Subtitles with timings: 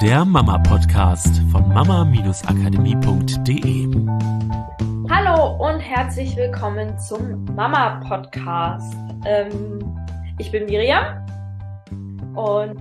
[0.00, 3.86] der Mama-Podcast von mama-akademie.de.
[5.10, 8.96] Hallo und herzlich willkommen zum Mama-Podcast.
[9.26, 9.94] Ähm,
[10.38, 11.04] ich bin Miriam
[12.34, 12.80] und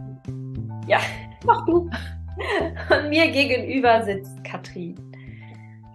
[0.88, 1.00] ja,
[1.46, 1.89] mach du.
[2.89, 4.96] Und mir gegenüber sitzt Katrin.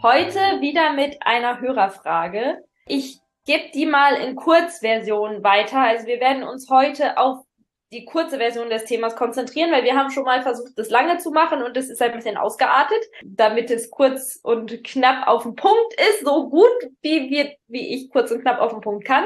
[0.03, 2.59] Heute wieder mit einer Hörerfrage.
[2.85, 5.81] Ich gebe die mal in Kurzversion weiter.
[5.81, 7.47] Also wir werden uns heute auf
[7.95, 11.31] die kurze Version des Themas konzentrieren, weil wir haben schon mal versucht, das lange zu
[11.31, 15.95] machen und es ist ein bisschen ausgeartet, damit es kurz und knapp auf den Punkt
[16.11, 19.25] ist, so gut wie wir, wie ich kurz und knapp auf den Punkt kann,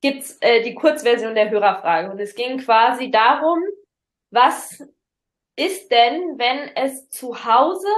[0.00, 3.62] gibt's äh, die Kurzversion der Hörerfrage und es ging quasi darum,
[4.30, 4.82] was
[5.56, 7.88] ist denn, wenn es zu Hause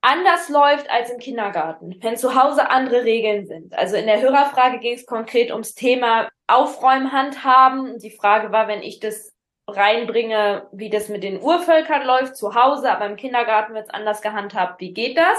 [0.00, 3.74] anders läuft als im Kindergarten, wenn zu Hause andere Regeln sind.
[3.74, 7.98] Also in der Hörerfrage ging es konkret ums Thema Aufräumen, Handhaben.
[7.98, 9.32] Die Frage war, wenn ich das
[9.68, 14.20] reinbringe, wie das mit den Urvölkern läuft zu Hause, aber im Kindergarten wird es anders
[14.22, 14.80] gehandhabt.
[14.80, 15.38] Wie geht das?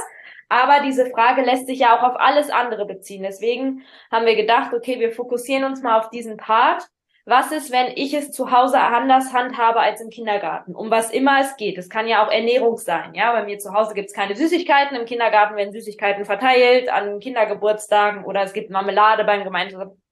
[0.49, 3.23] Aber diese Frage lässt sich ja auch auf alles andere beziehen.
[3.23, 6.87] Deswegen haben wir gedacht, okay, wir fokussieren uns mal auf diesen Part
[7.25, 10.75] was ist, wenn ich es zu Hause anders handhabe als im Kindergarten?
[10.75, 11.77] Um was immer es geht.
[11.77, 13.13] Es kann ja auch Ernährung sein.
[13.13, 14.97] Ja, bei mir zu Hause gibt es keine Süßigkeiten.
[14.97, 20.02] Im Kindergarten werden Süßigkeiten verteilt an Kindergeburtstagen oder es gibt Marmelade beim gemeinsamen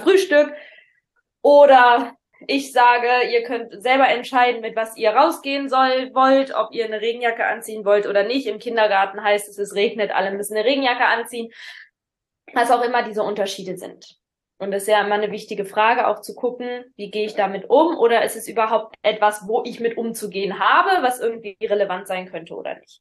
[0.00, 0.52] Frühstück.
[1.42, 2.14] Oder
[2.46, 7.00] ich sage, ihr könnt selber entscheiden, mit was ihr rausgehen soll, wollt, ob ihr eine
[7.00, 8.46] Regenjacke anziehen wollt oder nicht.
[8.46, 11.50] Im Kindergarten heißt es, es regnet, alle müssen eine Regenjacke anziehen.
[12.54, 14.18] Was auch immer diese Unterschiede sind.
[14.58, 17.70] Und das ist ja immer eine wichtige Frage, auch zu gucken, wie gehe ich damit
[17.70, 22.28] um oder ist es überhaupt etwas, wo ich mit umzugehen habe, was irgendwie relevant sein
[22.28, 23.00] könnte oder nicht.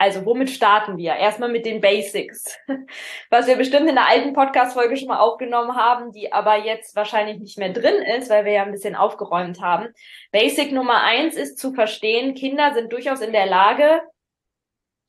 [0.00, 1.14] Also womit starten wir?
[1.16, 2.58] Erstmal mit den Basics,
[3.30, 7.38] was wir bestimmt in der alten Podcast-Folge schon mal aufgenommen haben, die aber jetzt wahrscheinlich
[7.38, 9.88] nicht mehr drin ist, weil wir ja ein bisschen aufgeräumt haben.
[10.32, 14.00] Basic Nummer eins ist zu verstehen, Kinder sind durchaus in der Lage,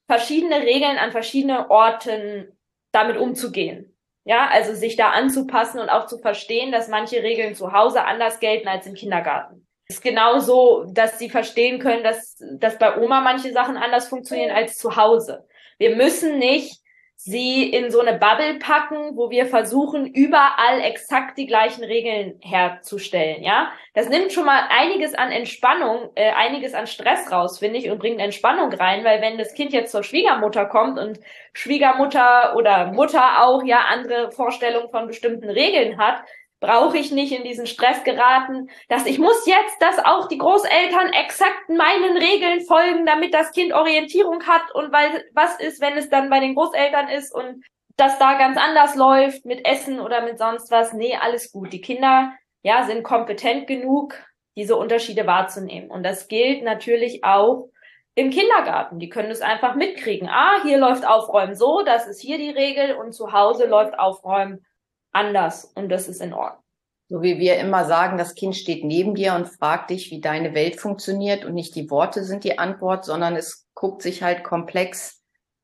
[0.10, 2.52] verschiedene Regeln an verschiedene Orten
[2.92, 3.98] damit umzugehen.
[4.26, 8.42] Ja, also sich da anzupassen und auch zu verstehen, dass manche Regeln zu Hause anders
[8.42, 9.66] gelten als im Kindergarten.
[9.92, 14.78] Ist genauso, dass sie verstehen können, dass, dass bei Oma manche Sachen anders funktionieren als
[14.78, 15.46] zu Hause.
[15.80, 16.80] Wir müssen nicht
[17.18, 23.44] sie in so eine Bubble packen, wo wir versuchen, überall exakt die gleichen Regeln herzustellen,
[23.44, 23.70] ja.
[23.94, 28.00] Das nimmt schon mal einiges an Entspannung, äh, einiges an Stress raus, finde ich, und
[28.00, 31.20] bringt Entspannung rein, weil wenn das Kind jetzt zur Schwiegermutter kommt und
[31.52, 36.24] Schwiegermutter oder Mutter auch ja andere Vorstellungen von bestimmten Regeln hat,
[36.62, 41.12] brauche ich nicht in diesen Stress geraten, dass ich muss jetzt, dass auch die Großeltern
[41.12, 46.10] exakt meinen Regeln folgen, damit das Kind Orientierung hat und weil was ist, wenn es
[46.10, 47.66] dann bei den Großeltern ist und
[47.98, 50.94] das da ganz anders läuft mit Essen oder mit sonst was.
[50.94, 51.74] Nee, alles gut.
[51.74, 54.16] Die Kinder, ja, sind kompetent genug,
[54.56, 55.90] diese Unterschiede wahrzunehmen.
[55.90, 57.70] Und das gilt natürlich auch
[58.14, 59.00] im Kindergarten.
[59.00, 60.30] Die können es einfach mitkriegen.
[60.30, 64.66] Ah, hier läuft Aufräumen so, das ist hier die Regel und zu Hause läuft Aufräumen
[65.12, 66.64] anders und das ist in Ordnung.
[67.10, 70.54] So wie wir immer sagen, das Kind steht neben dir und fragt dich, wie deine
[70.54, 75.22] Welt funktioniert und nicht die Worte sind die Antwort, sondern es guckt sich halt komplex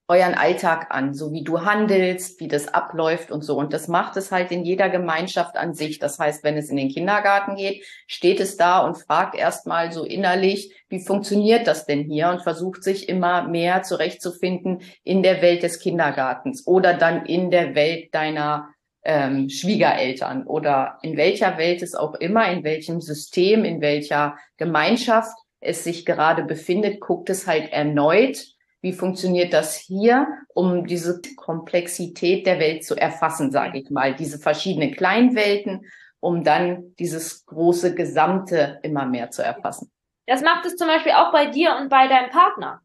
[0.09, 3.57] euren Alltag an, so wie du handelst, wie das abläuft und so.
[3.57, 5.99] Und das macht es halt in jeder Gemeinschaft an sich.
[5.99, 10.05] Das heißt, wenn es in den Kindergarten geht, steht es da und fragt erstmal so
[10.05, 12.29] innerlich, wie funktioniert das denn hier?
[12.29, 17.75] Und versucht sich immer mehr zurechtzufinden in der Welt des Kindergartens oder dann in der
[17.75, 18.69] Welt deiner
[19.07, 25.33] ähm, Schwiegereltern oder in welcher Welt es auch immer, in welchem System, in welcher Gemeinschaft
[25.61, 28.45] es sich gerade befindet, guckt es halt erneut,
[28.81, 34.39] wie funktioniert das hier, um diese Komplexität der Welt zu erfassen, sage ich mal, diese
[34.39, 35.85] verschiedenen Kleinwelten,
[36.19, 39.89] um dann dieses große Gesamte immer mehr zu erfassen.
[40.25, 42.81] Das macht es zum Beispiel auch bei dir und bei deinem Partner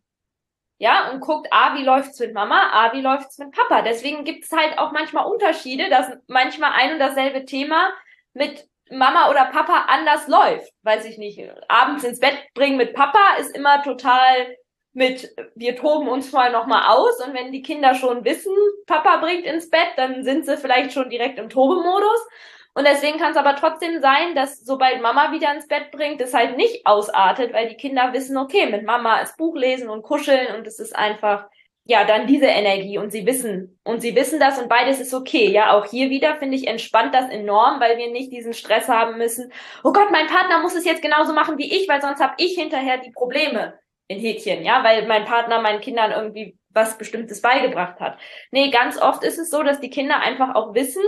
[0.83, 3.83] ja, und guckt, ah, wie läuft's mit Mama, ah, wie läuft's mit Papa.
[3.83, 7.93] Deswegen gibt's halt auch manchmal Unterschiede, dass manchmal ein und dasselbe Thema
[8.35, 10.73] mit Mama oder Papa anders läuft.
[10.83, 11.41] Weiß ich nicht.
[11.69, 14.57] Abends ins Bett bringen mit Papa ist immer total
[14.93, 18.53] mit, wir toben uns vorher nochmal aus und wenn die Kinder schon wissen,
[18.89, 22.27] Papa bringt ins Bett, dann sind sie vielleicht schon direkt im Tobemodus.
[22.75, 26.33] Und deswegen kann es aber trotzdem sein, dass sobald Mama wieder ins Bett bringt, es
[26.33, 30.55] halt nicht ausartet, weil die Kinder wissen, okay, mit Mama ist Buch lesen und kuscheln
[30.57, 31.47] und es ist einfach,
[31.85, 35.51] ja, dann diese Energie und sie wissen, und sie wissen das und beides ist okay.
[35.51, 39.19] Ja, auch hier wieder finde ich entspannt das enorm, weil wir nicht diesen Stress haben
[39.19, 39.53] müssen.
[39.85, 42.55] Oh Gott, mein Partner muss es jetzt genauso machen wie ich, weil sonst habe ich
[42.55, 43.79] hinterher die Probleme
[44.09, 48.19] in Häkchen, ja, weil mein Partner meinen Kindern irgendwie was Bestimmtes beigebracht hat.
[48.51, 51.03] Nee, ganz oft ist es so, dass die Kinder einfach auch wissen,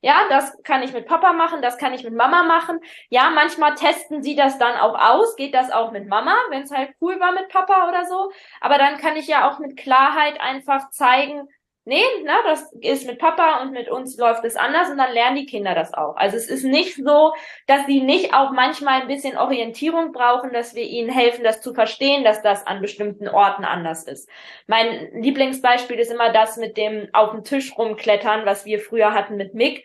[0.00, 2.78] Ja, das kann ich mit Papa machen, das kann ich mit Mama machen.
[3.10, 5.34] Ja, manchmal testen sie das dann auch aus.
[5.34, 8.30] Geht das auch mit Mama, wenn es halt cool war mit Papa oder so.
[8.60, 11.48] Aber dann kann ich ja auch mit Klarheit einfach zeigen,
[11.88, 15.36] nee, na, das ist mit Papa und mit uns läuft es anders und dann lernen
[15.36, 16.16] die Kinder das auch.
[16.16, 17.32] Also es ist nicht so,
[17.66, 21.72] dass sie nicht auch manchmal ein bisschen Orientierung brauchen, dass wir ihnen helfen, das zu
[21.72, 24.28] verstehen, dass das an bestimmten Orten anders ist.
[24.66, 29.36] Mein Lieblingsbeispiel ist immer das mit dem auf dem Tisch rumklettern, was wir früher hatten
[29.36, 29.84] mit Mick.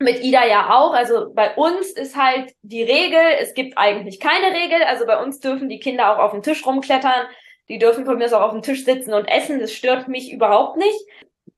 [0.00, 0.92] Mit Ida ja auch.
[0.92, 4.82] Also bei uns ist halt die Regel, es gibt eigentlich keine Regel.
[4.82, 7.26] Also bei uns dürfen die Kinder auch auf dem Tisch rumklettern
[7.68, 9.60] die dürfen von mir auch auf dem Tisch sitzen und essen.
[9.60, 10.98] Das stört mich überhaupt nicht.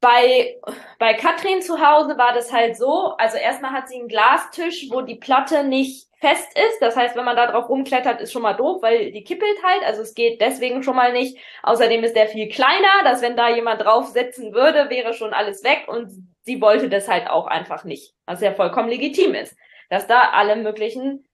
[0.01, 0.59] Bei,
[0.99, 5.03] bei Katrin zu Hause war das halt so, also erstmal hat sie einen Glastisch, wo
[5.03, 6.81] die Platte nicht fest ist.
[6.81, 9.83] Das heißt, wenn man da drauf rumklettert, ist schon mal doof, weil die kippelt halt.
[9.85, 11.39] Also es geht deswegen schon mal nicht.
[11.63, 15.65] Außerdem ist der viel kleiner, dass wenn da jemand drauf sitzen würde, wäre schon alles
[15.65, 15.85] weg.
[15.87, 16.11] Und
[16.43, 18.15] sie wollte das halt auch einfach nicht.
[18.27, 19.57] Was ja vollkommen legitim ist.
[19.89, 21.27] Dass da alle möglichen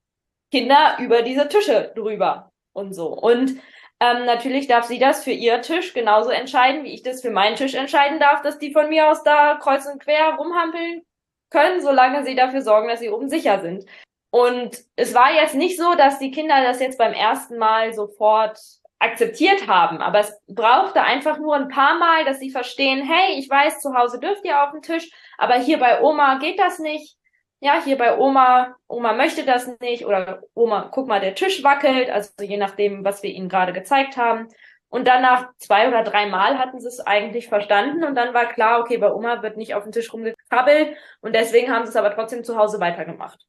[0.50, 3.08] Kinder über diese Tische drüber und so.
[3.08, 3.56] Und
[4.00, 7.56] ähm, natürlich darf sie das für ihr Tisch genauso entscheiden, wie ich das für meinen
[7.56, 11.02] Tisch entscheiden darf, dass die von mir aus da kreuz und quer rumhampeln
[11.50, 13.86] können, solange sie dafür sorgen, dass sie oben sicher sind.
[14.30, 18.58] Und es war jetzt nicht so, dass die Kinder das jetzt beim ersten Mal sofort
[18.98, 23.48] akzeptiert haben, aber es brauchte einfach nur ein paar Mal, dass sie verstehen, hey, ich
[23.48, 27.16] weiß, zu Hause dürft ihr auf den Tisch, aber hier bei Oma geht das nicht
[27.60, 32.10] ja, hier bei Oma, Oma möchte das nicht oder Oma, guck mal, der Tisch wackelt,
[32.10, 34.48] also je nachdem, was wir ihnen gerade gezeigt haben.
[34.88, 38.46] Und dann nach zwei oder drei Mal hatten sie es eigentlich verstanden und dann war
[38.46, 41.96] klar, okay, bei Oma wird nicht auf den Tisch rumgekrabbelt und deswegen haben sie es
[41.96, 43.44] aber trotzdem zu Hause weitergemacht.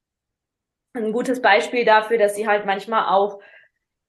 [0.93, 3.39] Ein gutes Beispiel dafür, dass sie halt manchmal auch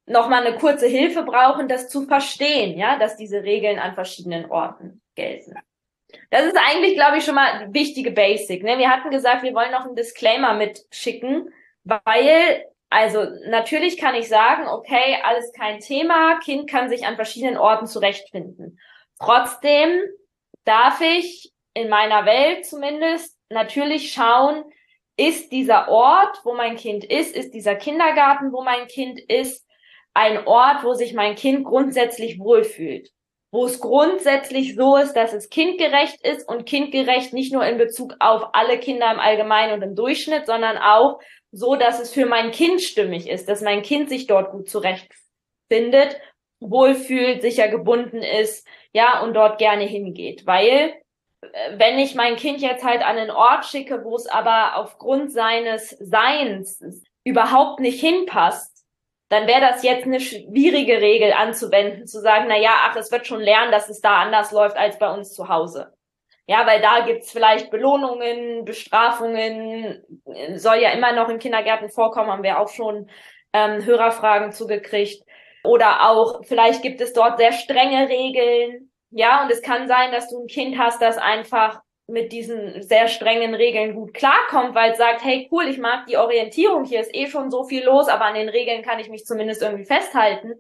[0.07, 5.03] nochmal eine kurze Hilfe brauchen, das zu verstehen, ja, dass diese Regeln an verschiedenen Orten
[5.15, 5.55] gelten.
[6.31, 8.63] Das ist eigentlich, glaube ich, schon mal wichtige Basic.
[8.63, 8.79] Ne?
[8.79, 11.53] Wir hatten gesagt, wir wollen noch einen Disclaimer mitschicken,
[11.85, 17.59] weil, also natürlich kann ich sagen, okay, alles kein Thema, Kind kann sich an verschiedenen
[17.59, 18.79] Orten zurechtfinden.
[19.19, 20.01] Trotzdem
[20.65, 24.65] darf ich in meiner Welt zumindest natürlich schauen,
[25.17, 29.67] ist dieser Ort, wo mein Kind ist, ist dieser Kindergarten, wo mein Kind ist,
[30.15, 33.11] ein Ort, wo sich mein Kind grundsätzlich wohlfühlt
[33.51, 38.15] wo es grundsätzlich so ist, dass es kindgerecht ist und kindgerecht nicht nur in Bezug
[38.21, 42.51] auf alle Kinder im Allgemeinen und im Durchschnitt, sondern auch so, dass es für mein
[42.51, 46.21] Kind stimmig ist, dass mein Kind sich dort gut zurechtfindet,
[46.61, 50.47] wohlfühlt, sicher gebunden ist, ja, und dort gerne hingeht.
[50.47, 50.95] Weil,
[51.41, 55.33] äh, wenn ich mein Kind jetzt halt an einen Ort schicke, wo es aber aufgrund
[55.33, 56.83] seines Seins
[57.25, 58.78] überhaupt nicht hinpasst,
[59.29, 63.27] dann wäre das jetzt eine schwierige Regel anzuwenden, zu sagen, na ja, ach, es wird
[63.27, 65.93] schon lernen, dass es da anders läuft als bei uns zu Hause.
[66.47, 70.03] Ja, weil da gibt's vielleicht Belohnungen, Bestrafungen,
[70.55, 73.11] soll ja immer noch in Kindergärten vorkommen, haben wir auch schon
[73.53, 75.23] ähm, Hörerfragen zugekriegt.
[75.63, 78.91] Oder auch, vielleicht gibt es dort sehr strenge Regeln.
[79.11, 83.07] Ja, und es kann sein, dass du ein Kind hast, das einfach mit diesen sehr
[83.07, 87.15] strengen Regeln gut klarkommt, weil es sagt, hey cool, ich mag die Orientierung, hier ist
[87.15, 90.55] eh schon so viel los, aber an den Regeln kann ich mich zumindest irgendwie festhalten,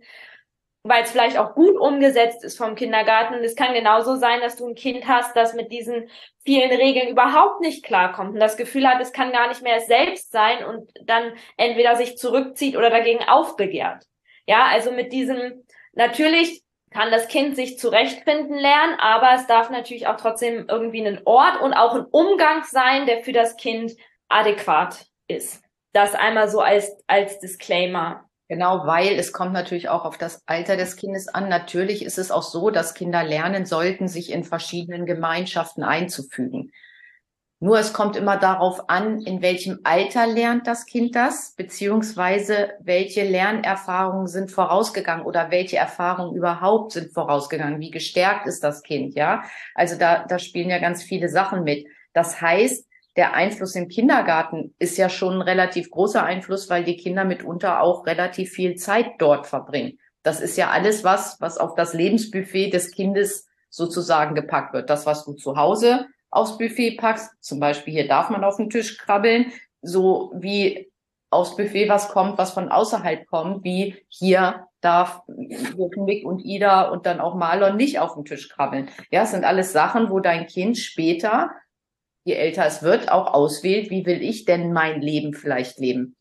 [0.82, 3.34] weil es vielleicht auch gut umgesetzt ist vom Kindergarten.
[3.34, 6.10] Und es kann genauso sein, dass du ein Kind hast, das mit diesen
[6.44, 9.86] vielen Regeln überhaupt nicht klarkommt und das Gefühl hat, es kann gar nicht mehr es
[9.86, 14.04] selbst sein und dann entweder sich zurückzieht oder dagegen aufbegehrt.
[14.46, 20.06] Ja, also mit diesem, natürlich kann das Kind sich zurechtfinden lernen, aber es darf natürlich
[20.06, 23.92] auch trotzdem irgendwie ein Ort und auch ein Umgang sein, der für das Kind
[24.28, 25.62] adäquat ist.
[25.92, 28.24] Das einmal so als, als Disclaimer.
[28.48, 31.50] Genau, weil es kommt natürlich auch auf das Alter des Kindes an.
[31.50, 36.72] Natürlich ist es auch so, dass Kinder lernen sollten, sich in verschiedenen Gemeinschaften einzufügen.
[37.60, 43.24] Nur es kommt immer darauf an, in welchem Alter lernt das Kind das, beziehungsweise welche
[43.24, 47.80] Lernerfahrungen sind vorausgegangen oder welche Erfahrungen überhaupt sind vorausgegangen.
[47.80, 49.42] Wie gestärkt ist das Kind, ja?
[49.74, 51.88] Also da, da spielen ja ganz viele Sachen mit.
[52.12, 52.86] Das heißt,
[53.16, 57.80] der Einfluss im Kindergarten ist ja schon ein relativ großer Einfluss, weil die Kinder mitunter
[57.80, 59.98] auch relativ viel Zeit dort verbringen.
[60.22, 64.88] Das ist ja alles was, was auf das Lebensbuffet des Kindes sozusagen gepackt wird.
[64.88, 68.70] Das, was du zu Hause aufs Buffet packst, zum Beispiel hier darf man auf den
[68.70, 70.90] Tisch krabbeln, so wie
[71.30, 77.06] aufs Buffet was kommt, was von außerhalb kommt, wie hier darf Mick und Ida und
[77.06, 78.88] dann auch Marlon nicht auf den Tisch krabbeln.
[79.10, 81.50] Ja, es sind alles Sachen, wo dein Kind später,
[82.24, 86.16] je älter es wird, auch auswählt, wie will ich denn mein Leben vielleicht leben.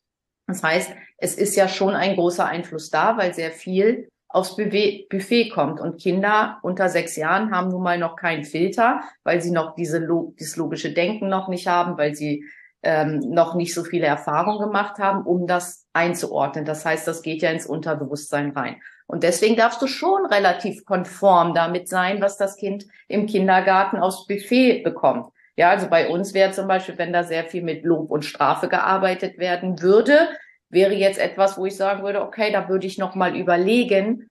[0.47, 5.49] Das heißt, es ist ja schon ein großer Einfluss da, weil sehr viel aufs Buffet
[5.49, 5.79] kommt.
[5.79, 10.07] Und Kinder unter sechs Jahren haben nun mal noch keinen Filter, weil sie noch diese
[10.39, 12.43] dieses logische Denken noch nicht haben, weil sie
[12.83, 16.65] ähm, noch nicht so viele Erfahrungen gemacht haben, um das einzuordnen.
[16.65, 18.77] Das heißt, das geht ja ins Unterbewusstsein rein.
[19.07, 24.27] Und deswegen darfst du schon relativ konform damit sein, was das Kind im Kindergarten aufs
[24.27, 25.27] Buffet bekommt.
[25.55, 28.67] Ja, also bei uns wäre zum Beispiel, wenn da sehr viel mit Lob und Strafe
[28.67, 30.29] gearbeitet werden würde,
[30.69, 34.29] wäre jetzt etwas, wo ich sagen würde, okay, da würde ich noch mal überlegen,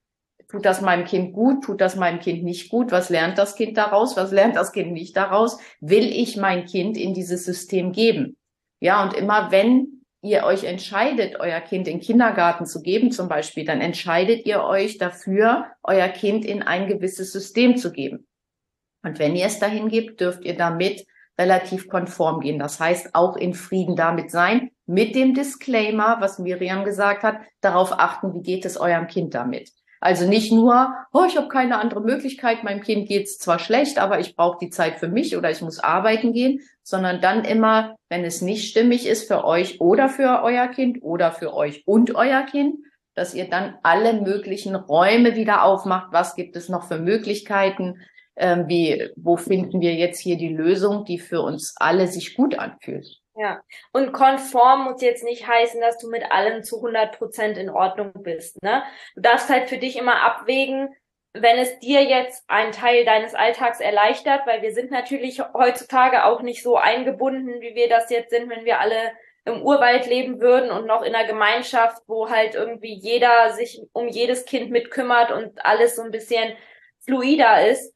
[0.49, 3.77] tut das meinem Kind gut, tut das meinem Kind nicht gut, was lernt das Kind
[3.77, 8.37] daraus, was lernt das Kind nicht daraus, will ich mein Kind in dieses System geben?
[8.81, 13.65] Ja, und immer wenn ihr euch entscheidet, euer Kind in Kindergarten zu geben zum Beispiel,
[13.65, 18.27] dann entscheidet ihr euch dafür, euer Kind in ein gewisses System zu geben.
[19.03, 21.07] Und wenn ihr es dahin gebt, dürft ihr damit
[21.39, 22.59] relativ konform gehen.
[22.59, 27.93] Das heißt, auch in Frieden damit sein, mit dem Disclaimer, was Miriam gesagt hat, darauf
[27.93, 29.71] achten, wie geht es eurem Kind damit.
[30.01, 34.21] Also nicht nur, oh, ich habe keine andere Möglichkeit, meinem Kind geht's zwar schlecht, aber
[34.21, 38.25] ich brauche die Zeit für mich oder ich muss arbeiten gehen, sondern dann immer, wenn
[38.25, 42.43] es nicht stimmig ist für euch oder für euer Kind oder für euch und euer
[42.43, 42.77] Kind,
[43.15, 46.13] dass ihr dann alle möglichen Räume wieder aufmacht.
[46.13, 48.03] Was gibt es noch für Möglichkeiten?
[48.37, 52.59] Ähm, wie, wo finden wir jetzt hier die Lösung, die für uns alle sich gut
[52.59, 53.23] anfühlt?
[53.39, 53.63] Ja,
[53.93, 58.13] und konform muss jetzt nicht heißen, dass du mit allem zu 100 Prozent in Ordnung
[58.15, 58.63] bist.
[58.63, 58.83] Ne?
[59.15, 60.95] Du darfst halt für dich immer abwägen,
[61.35, 66.41] wenn es dir jetzt einen Teil deines Alltags erleichtert, weil wir sind natürlich heutzutage auch
[66.41, 69.13] nicht so eingebunden, wie wir das jetzt sind, wenn wir alle
[69.45, 74.09] im Urwald leben würden und noch in einer Gemeinschaft, wo halt irgendwie jeder sich um
[74.09, 76.55] jedes Kind mitkümmert und alles so ein bisschen
[77.05, 77.96] fluider ist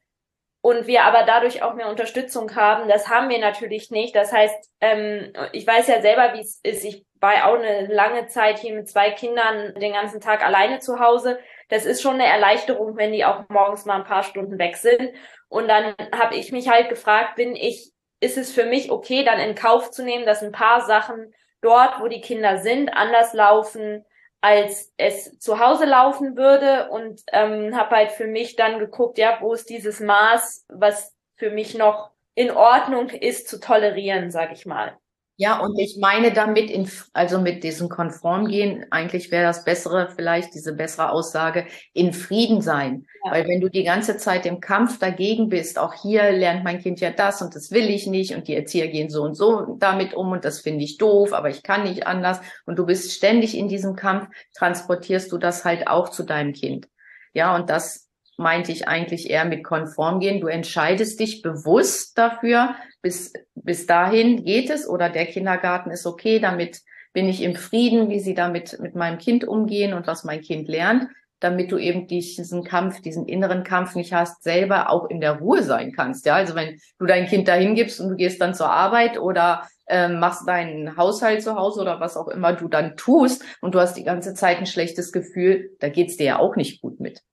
[0.61, 2.87] und wir aber dadurch auch mehr Unterstützung haben.
[2.87, 4.15] Das haben wir natürlich nicht.
[4.15, 6.85] Das heißt, ähm, ich weiß ja selber, wie es ist.
[6.85, 10.99] Ich war auch eine lange Zeit hier mit zwei Kindern den ganzen Tag alleine zu
[10.99, 11.39] Hause.
[11.69, 15.11] Das ist schon eine Erleichterung, wenn die auch morgens mal ein paar Stunden weg sind.
[15.49, 19.39] Und dann habe ich mich halt gefragt, bin ich, ist es für mich okay, dann
[19.39, 24.05] in Kauf zu nehmen, dass ein paar Sachen dort, wo die Kinder sind, anders laufen,
[24.41, 29.37] als es zu Hause laufen würde und ähm, habe halt für mich dann geguckt, ja,
[29.39, 34.65] wo ist dieses Maß, was für mich noch in Ordnung ist zu tolerieren, sag ich
[34.65, 34.97] mal.
[35.41, 40.53] Ja, und ich meine damit, in, also mit diesem Konformgehen, eigentlich wäre das bessere, vielleicht
[40.53, 43.07] diese bessere Aussage, in Frieden sein.
[43.25, 43.31] Ja.
[43.31, 46.99] Weil wenn du die ganze Zeit im Kampf dagegen bist, auch hier lernt mein Kind
[46.99, 50.13] ja das und das will ich nicht und die Erzieher gehen so und so damit
[50.13, 53.57] um und das finde ich doof, aber ich kann nicht anders und du bist ständig
[53.57, 56.87] in diesem Kampf, transportierst du das halt auch zu deinem Kind.
[57.33, 60.39] Ja, und das meinte ich eigentlich eher mit konform gehen.
[60.39, 66.39] Du entscheidest dich bewusst dafür, bis, bis dahin geht es oder der Kindergarten ist okay,
[66.39, 66.81] damit
[67.13, 70.67] bin ich im Frieden, wie sie damit mit meinem Kind umgehen und was mein Kind
[70.67, 71.07] lernt,
[71.39, 75.63] damit du eben diesen Kampf, diesen inneren Kampf nicht hast, selber auch in der Ruhe
[75.63, 76.25] sein kannst.
[76.25, 79.67] Ja, also wenn du dein Kind dahin gibst und du gehst dann zur Arbeit oder
[79.87, 83.79] äh, machst deinen Haushalt zu Hause oder was auch immer du dann tust und du
[83.79, 87.23] hast die ganze Zeit ein schlechtes Gefühl, da geht's dir ja auch nicht gut mit.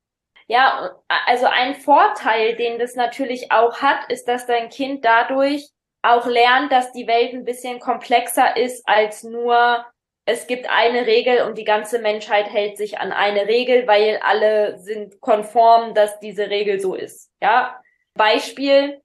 [0.49, 5.69] Ja, also ein Vorteil, den das natürlich auch hat, ist, dass dein Kind dadurch
[6.03, 9.85] auch lernt, dass die Welt ein bisschen komplexer ist als nur,
[10.25, 14.79] es gibt eine Regel und die ganze Menschheit hält sich an eine Regel, weil alle
[14.79, 17.31] sind konform, dass diese Regel so ist.
[17.43, 17.81] Ja,
[18.15, 19.03] Beispiel.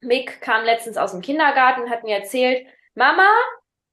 [0.00, 3.28] Mick kam letztens aus dem Kindergarten, hat mir erzählt, Mama,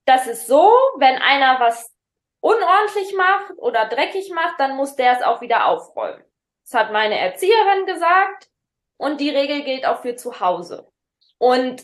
[0.05, 1.93] das ist so, wenn einer was
[2.39, 6.23] unordentlich macht oder dreckig macht, dann muss der es auch wieder aufräumen.
[6.69, 8.49] Das hat meine Erzieherin gesagt
[8.97, 10.91] und die Regel gilt auch für zu Hause.
[11.37, 11.83] Und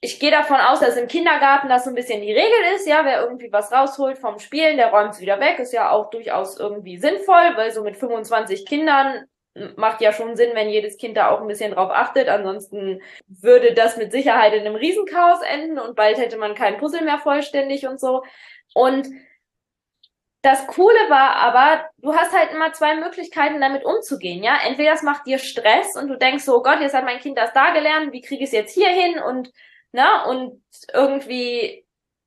[0.00, 3.04] ich gehe davon aus, dass im Kindergarten das so ein bisschen die Regel ist, ja,
[3.04, 6.58] wer irgendwie was rausholt vom Spielen, der räumt es wieder weg, ist ja auch durchaus
[6.58, 9.24] irgendwie sinnvoll, weil so mit 25 Kindern
[9.76, 12.28] macht ja schon Sinn, wenn jedes Kind da auch ein bisschen drauf achtet.
[12.28, 17.02] Ansonsten würde das mit Sicherheit in einem Riesenchaos enden und bald hätte man kein Puzzle
[17.02, 18.22] mehr vollständig und so.
[18.74, 19.08] Und
[20.44, 24.58] das Coole war aber, du hast halt immer zwei Möglichkeiten, damit umzugehen, ja.
[24.66, 27.38] Entweder es macht dir Stress und du denkst so, oh Gott, jetzt hat mein Kind
[27.38, 29.50] das da gelernt, wie kriege ich es jetzt hier hin und,
[29.92, 31.86] ne, und irgendwie,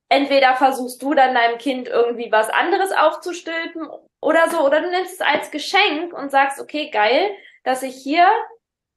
[0.10, 3.88] entweder versuchst du dann deinem Kind irgendwie was anderes aufzustülpen
[4.20, 7.30] oder so, oder du nimmst es als Geschenk und sagst, okay, geil,
[7.64, 8.28] dass ich hier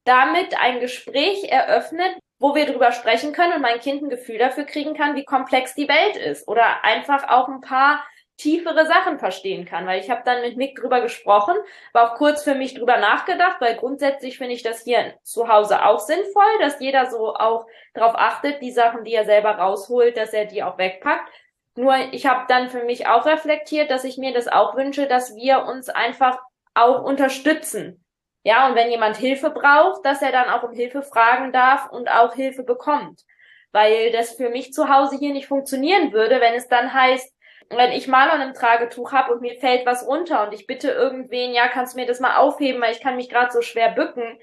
[0.05, 4.65] damit ein Gespräch eröffnet, wo wir drüber sprechen können und mein Kind ein Gefühl dafür
[4.65, 8.03] kriegen kann, wie komplex die Welt ist oder einfach auch ein paar
[8.41, 11.55] tiefere Sachen verstehen kann, weil ich habe dann mit Mick drüber gesprochen,
[11.93, 15.85] war auch kurz für mich drüber nachgedacht, weil grundsätzlich finde ich das hier zu Hause
[15.85, 20.33] auch sinnvoll, dass jeder so auch darauf achtet, die Sachen, die er selber rausholt, dass
[20.33, 21.31] er die auch wegpackt.
[21.77, 25.37] Nur ich habe dann für mich auch reflektiert, dass ich mir das auch wünsche, dass
[25.37, 26.39] wir uns einfach
[26.75, 28.05] auch unterstützen.
[28.43, 32.11] Ja, und wenn jemand Hilfe braucht, dass er dann auch um Hilfe fragen darf und
[32.11, 33.23] auch Hilfe bekommt.
[33.71, 37.33] Weil das für mich zu Hause hier nicht funktionieren würde, wenn es dann heißt,
[37.71, 41.53] wenn ich Malon im Tragetuch habe und mir fällt was runter und ich bitte irgendwen,
[41.53, 44.39] ja, kannst du mir das mal aufheben, weil ich kann mich gerade so schwer bücken,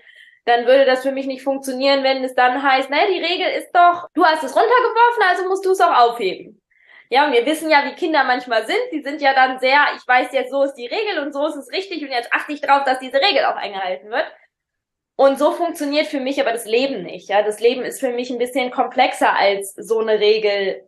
[0.45, 3.71] dann würde das für mich nicht funktionieren, wenn es dann heißt, naja, die Regel ist
[3.73, 6.61] doch, du hast es runtergeworfen, also musst du es auch aufheben.
[7.09, 8.79] Ja, und wir wissen ja, wie Kinder manchmal sind.
[8.91, 11.55] Die sind ja dann sehr, ich weiß jetzt, so ist die Regel und so ist
[11.55, 14.25] es richtig und jetzt achte ich drauf, dass diese Regel auch eingehalten wird.
[15.15, 17.29] Und so funktioniert für mich aber das Leben nicht.
[17.29, 20.86] Ja, das Leben ist für mich ein bisschen komplexer als so eine Regel.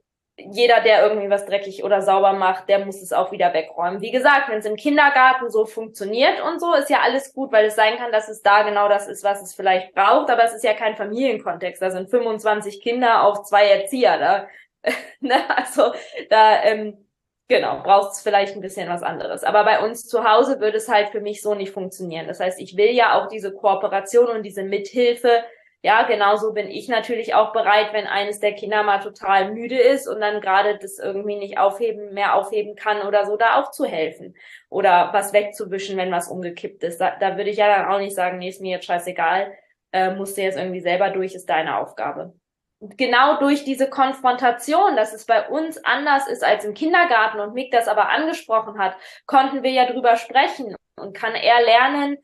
[0.51, 4.01] Jeder, der irgendwie was dreckig oder sauber macht, der muss es auch wieder wegräumen.
[4.01, 7.65] Wie gesagt, wenn es im Kindergarten so funktioniert und so, ist ja alles gut, weil
[7.65, 10.29] es sein kann, dass es da genau das ist, was es vielleicht braucht.
[10.29, 11.81] Aber es ist ja kein Familienkontext.
[11.81, 14.17] Da sind 25 Kinder auf zwei Erzieher.
[14.17, 14.47] Da
[15.19, 15.35] ne?
[15.55, 15.93] Also
[16.29, 17.05] da ähm,
[17.47, 19.43] genau braucht es vielleicht ein bisschen was anderes.
[19.43, 22.27] Aber bei uns zu Hause würde es halt für mich so nicht funktionieren.
[22.27, 25.43] Das heißt, ich will ja auch diese Kooperation und diese Mithilfe.
[25.81, 30.07] Ja, genauso bin ich natürlich auch bereit, wenn eines der Kinder mal total müde ist
[30.07, 33.85] und dann gerade das irgendwie nicht aufheben, mehr aufheben kann oder so, da auch zu
[33.85, 34.35] helfen.
[34.69, 36.99] Oder was wegzuwischen, wenn was umgekippt ist.
[36.99, 39.53] Da, da würde ich ja dann auch nicht sagen, nee, ist mir jetzt scheißegal,
[39.93, 42.33] äh, musst du jetzt irgendwie selber durch, ist deine Aufgabe
[42.79, 47.71] genau durch diese Konfrontation, dass es bei uns anders ist als im Kindergarten und Mick
[47.71, 48.95] das aber angesprochen hat,
[49.25, 52.17] konnten wir ja drüber sprechen und kann er lernen,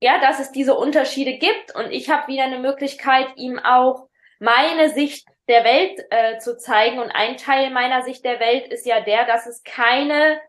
[0.00, 1.74] ja, dass es diese Unterschiede gibt.
[1.74, 6.98] Und ich habe wieder eine Möglichkeit, ihm auch meine Sicht der Welt äh, zu zeigen.
[6.98, 10.40] Und ein Teil meiner Sicht der Welt ist ja der, dass es keine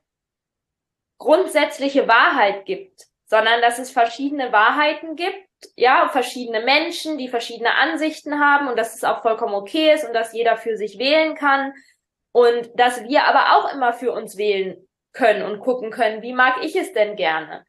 [1.18, 8.40] grundsätzliche Wahrheit gibt, sondern dass es verschiedene Wahrheiten gibt ja, verschiedene Menschen, die verschiedene Ansichten
[8.40, 11.74] haben und dass es auch vollkommen okay ist und dass jeder für sich wählen kann.
[12.32, 16.64] Und dass wir aber auch immer für uns wählen können und gucken können, wie mag
[16.64, 17.66] ich es denn gerne?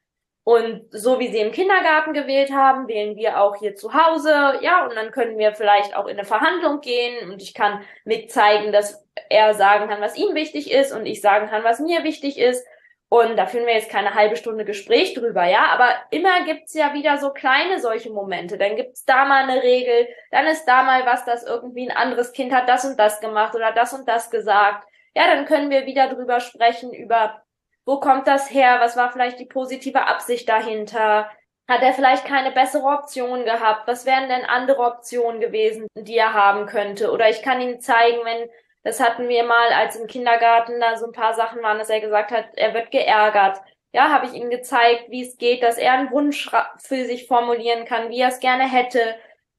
[0.49, 4.31] Und so wie sie im Kindergarten gewählt haben, wählen wir auch hier zu Hause,
[4.63, 7.31] ja, und dann können wir vielleicht auch in eine Verhandlung gehen.
[7.31, 11.51] Und ich kann mitzeigen, dass er sagen kann, was ihm wichtig ist und ich sagen
[11.51, 12.67] kann, was mir wichtig ist.
[13.11, 16.95] Und da führen wir jetzt keine halbe Stunde Gespräch drüber, ja, aber immer gibt's ja
[16.95, 18.57] wieder so kleine solche Momente.
[18.57, 22.33] Dann gibt's da mal eine Regel, dann ist da mal was, dass irgendwie ein anderes
[22.33, 24.89] Kind hat das und das gemacht oder das und das gesagt.
[25.15, 27.43] Ja, dann können wir wieder drüber sprechen, über
[27.89, 31.31] wo kommt das her, was war vielleicht die positive Absicht dahinter,
[31.67, 36.35] hat er vielleicht keine bessere Option gehabt, was wären denn andere Optionen gewesen, die er
[36.35, 37.11] haben könnte.
[37.11, 38.51] Oder ich kann ihm zeigen, wenn
[38.85, 42.01] das hatten wir mal, als im Kindergarten da so ein paar Sachen waren, dass er
[42.01, 43.59] gesagt hat, er wird geärgert.
[43.93, 47.87] Ja, habe ich ihm gezeigt, wie es geht, dass er einen Wunsch für sich formulieren
[47.87, 49.17] kann, wie er es gerne hätte,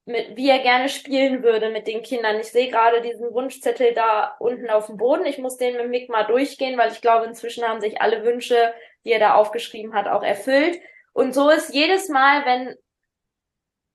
[0.10, 2.40] mit, wie er gerne spielen würde mit den Kindern.
[2.40, 5.26] Ich sehe gerade diesen Wunschzettel da unten auf dem Boden.
[5.26, 8.74] Ich muss den mit Mick mal durchgehen, weil ich glaube, inzwischen haben sich alle Wünsche,
[9.06, 10.80] die er da aufgeschrieben hat, auch erfüllt.
[11.14, 12.76] Und so ist jedes Mal, wenn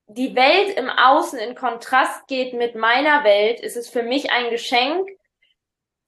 [0.06, 4.50] die Welt im Außen in Kontrast geht mit meiner Welt, ist es für mich ein
[4.50, 5.08] Geschenk,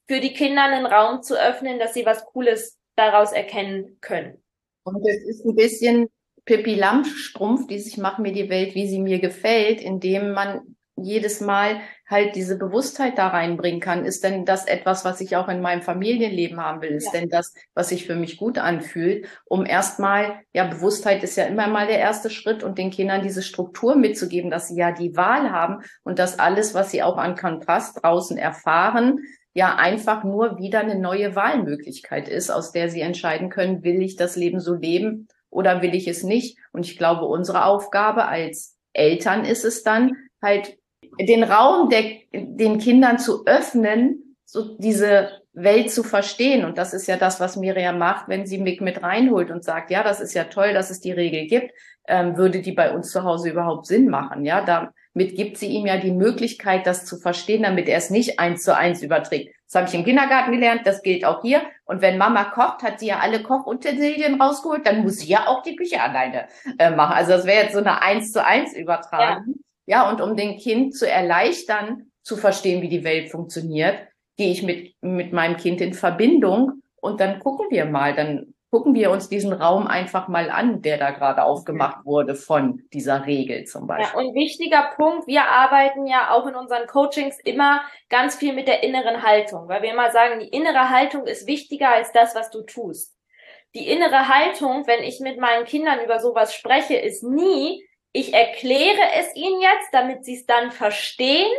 [0.07, 4.43] für die Kinder einen Raum zu öffnen, dass sie was Cooles daraus erkennen können.
[4.85, 6.09] Und es ist ein bisschen
[6.47, 10.61] Pippi Lammstrumpf, die sich macht mir die Welt, wie sie mir gefällt, indem man
[10.99, 14.05] jedes Mal halt diese Bewusstheit da reinbringen kann.
[14.05, 16.93] Ist denn das etwas, was ich auch in meinem Familienleben haben will?
[16.93, 17.21] Ist ja.
[17.21, 19.27] denn das, was sich für mich gut anfühlt?
[19.45, 23.43] Um erstmal, ja, Bewusstheit ist ja immer mal der erste Schritt und den Kindern diese
[23.43, 27.37] Struktur mitzugeben, dass sie ja die Wahl haben und dass alles, was sie auch an
[27.37, 29.19] Kontrast draußen erfahren,
[29.53, 34.17] ja einfach nur wieder eine neue Wahlmöglichkeit ist, aus der sie entscheiden können, will ich
[34.17, 36.59] das Leben so leben oder will ich es nicht?
[36.73, 40.79] Und ich glaube, unsere Aufgabe als Eltern ist es dann halt,
[41.19, 46.65] den Raum der, den Kindern zu öffnen, so diese Welt zu verstehen.
[46.67, 49.91] Und das ist ja das, was Miriam macht, wenn sie Mick mit reinholt und sagt,
[49.91, 51.73] ja, das ist ja toll, dass es die Regel gibt.
[52.07, 54.45] Ähm, würde die bei uns zu Hause überhaupt Sinn machen?
[54.45, 58.11] Ja, da, mit gibt sie ihm ja die Möglichkeit, das zu verstehen, damit er es
[58.11, 59.55] nicht eins zu eins überträgt.
[59.65, 61.63] Das habe ich im Kindergarten gelernt, das gilt auch hier.
[61.87, 65.63] Und wenn Mama kocht, hat sie ja alle Kochutensilien rausgeholt, dann muss sie ja auch
[65.63, 66.49] die Küche alleine
[66.79, 67.15] äh, machen.
[67.15, 69.55] Also das wäre jetzt so eine eins zu eins Übertragung.
[69.87, 70.03] Ja.
[70.03, 73.97] ja, und um den Kind zu erleichtern, zu verstehen, wie die Welt funktioniert,
[74.37, 78.95] gehe ich mit, mit meinem Kind in Verbindung und dann gucken wir mal, dann gucken
[78.95, 83.65] wir uns diesen Raum einfach mal an, der da gerade aufgemacht wurde von dieser Regel
[83.65, 84.21] zum Beispiel.
[84.21, 88.69] Ja, und wichtiger Punkt, wir arbeiten ja auch in unseren Coachings immer ganz viel mit
[88.69, 92.51] der inneren Haltung, weil wir immer sagen, die innere Haltung ist wichtiger als das, was
[92.51, 93.17] du tust.
[93.75, 99.01] Die innere Haltung, wenn ich mit meinen Kindern über sowas spreche, ist nie, ich erkläre
[99.19, 101.51] es ihnen jetzt, damit sie es dann verstehen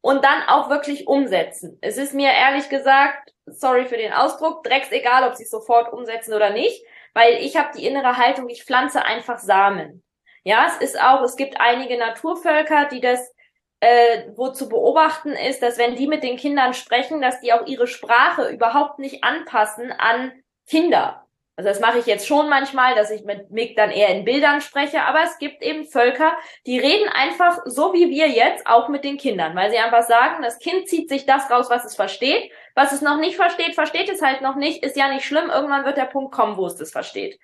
[0.00, 1.78] und dann auch wirklich umsetzen.
[1.80, 5.92] Es ist mir ehrlich gesagt sorry für den Ausdruck, drecks egal, ob sie es sofort
[5.92, 6.84] umsetzen oder nicht,
[7.14, 10.02] weil ich habe die innere Haltung, ich pflanze einfach Samen.
[10.44, 13.34] Ja, es ist auch, es gibt einige Naturvölker, die das,
[13.80, 17.66] äh, wo zu beobachten ist, dass wenn die mit den Kindern sprechen, dass die auch
[17.66, 20.32] ihre Sprache überhaupt nicht anpassen an
[20.66, 21.26] Kinder.
[21.58, 24.60] Also das mache ich jetzt schon manchmal, dass ich mit Mick dann eher in Bildern
[24.60, 29.02] spreche, aber es gibt eben Völker, die reden einfach so wie wir jetzt auch mit
[29.02, 32.52] den Kindern, weil sie einfach sagen, das Kind zieht sich das raus, was es versteht.
[32.76, 35.50] Was es noch nicht versteht, versteht es halt noch nicht, ist ja nicht schlimm.
[35.50, 37.40] Irgendwann wird der Punkt kommen, wo es das versteht.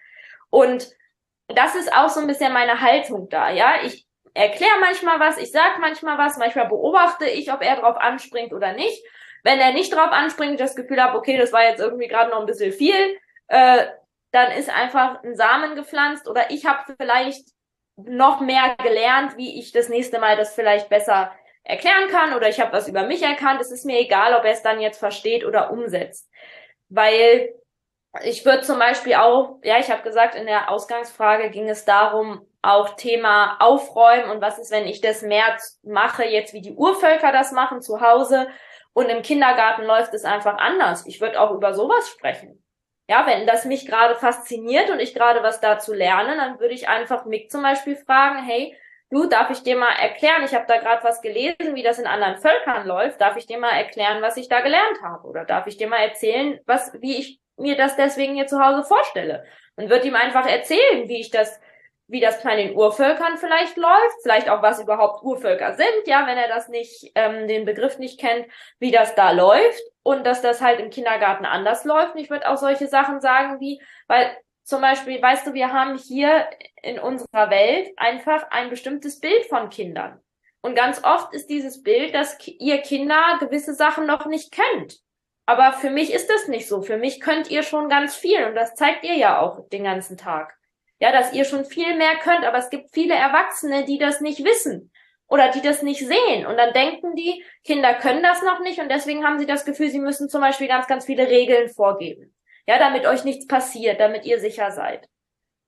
[0.48, 0.88] Und
[1.48, 3.82] das ist auch so ein bisschen meine Haltung da, ja.
[3.82, 8.52] Ich erkläre manchmal was, ich sag manchmal was, manchmal beobachte ich, ob er drauf anspringt
[8.52, 9.04] oder nicht.
[9.42, 12.38] Wenn er nicht drauf anspringt, das Gefühl habe, okay, das war jetzt irgendwie gerade noch
[12.38, 13.86] ein bisschen viel, äh,
[14.34, 17.48] dann ist einfach ein Samen gepflanzt oder ich habe vielleicht
[17.96, 21.30] noch mehr gelernt, wie ich das nächste Mal das vielleicht besser
[21.62, 23.60] erklären kann oder ich habe was über mich erkannt.
[23.60, 26.28] Es ist mir egal, ob er es dann jetzt versteht oder umsetzt.
[26.88, 27.54] Weil
[28.24, 32.44] ich würde zum Beispiel auch, ja, ich habe gesagt, in der Ausgangsfrage ging es darum,
[32.60, 37.30] auch Thema Aufräumen und was ist, wenn ich das mehr mache, jetzt wie die Urvölker
[37.30, 38.48] das machen zu Hause
[38.94, 41.06] und im Kindergarten läuft es einfach anders.
[41.06, 42.63] Ich würde auch über sowas sprechen
[43.08, 46.88] ja, wenn das mich gerade fasziniert und ich gerade was dazu lerne, dann würde ich
[46.88, 48.76] einfach Mick zum Beispiel fragen, hey,
[49.10, 52.06] du, darf ich dir mal erklären, ich habe da gerade was gelesen, wie das in
[52.06, 55.28] anderen Völkern läuft, darf ich dir mal erklären, was ich da gelernt habe?
[55.28, 58.84] Oder darf ich dir mal erzählen, was, wie ich mir das deswegen hier zu Hause
[58.84, 59.44] vorstelle?
[59.76, 61.60] Und wird ihm einfach erzählen, wie ich das
[62.06, 66.36] wie das bei den Urvölkern vielleicht läuft, vielleicht auch was überhaupt Urvölker sind, ja, wenn
[66.36, 68.46] er das nicht, ähm, den Begriff nicht kennt,
[68.78, 72.14] wie das da läuft und dass das halt im Kindergarten anders läuft.
[72.14, 75.98] Und ich würde auch solche Sachen sagen wie, weil zum Beispiel, weißt du, wir haben
[75.98, 76.48] hier
[76.82, 80.20] in unserer Welt einfach ein bestimmtes Bild von Kindern.
[80.60, 85.00] Und ganz oft ist dieses Bild, dass ihr Kinder gewisse Sachen noch nicht könnt.
[85.46, 86.80] Aber für mich ist das nicht so.
[86.80, 90.16] Für mich könnt ihr schon ganz viel und das zeigt ihr ja auch den ganzen
[90.16, 90.54] Tag.
[91.00, 94.44] Ja, dass ihr schon viel mehr könnt, aber es gibt viele Erwachsene, die das nicht
[94.44, 94.90] wissen
[95.28, 96.46] oder die das nicht sehen.
[96.46, 99.90] Und dann denken die, Kinder können das noch nicht und deswegen haben sie das Gefühl,
[99.90, 102.34] sie müssen zum Beispiel ganz, ganz viele Regeln vorgeben.
[102.66, 105.08] Ja, damit euch nichts passiert, damit ihr sicher seid.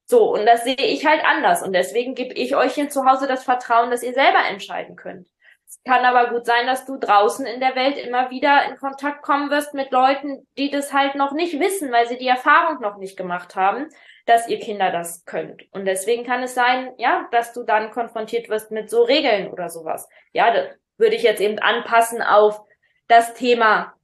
[0.06, 1.62] So, und das sehe ich halt anders.
[1.62, 5.28] Und deswegen gebe ich euch hier zu Hause das Vertrauen, dass ihr selber entscheiden könnt.
[5.68, 9.22] Es kann aber gut sein, dass du draußen in der Welt immer wieder in Kontakt
[9.22, 12.96] kommen wirst mit Leuten, die das halt noch nicht wissen, weil sie die Erfahrung noch
[12.98, 13.88] nicht gemacht haben
[14.26, 15.62] dass ihr Kinder das könnt.
[15.72, 19.70] Und deswegen kann es sein, ja, dass du dann konfrontiert wirst mit so Regeln oder
[19.70, 20.08] sowas.
[20.32, 20.66] Ja, das
[20.98, 22.60] würde ich jetzt eben anpassen auf
[23.06, 23.94] das Thema,